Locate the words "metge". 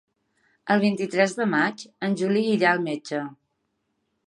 2.89-3.23